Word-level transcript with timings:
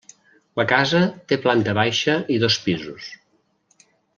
La 0.59 0.63
casa 0.71 1.01
té 1.31 1.37
planta 1.45 1.75
baixa 1.81 2.17
i 2.37 2.41
dos 2.45 2.59
pisos. 2.67 3.13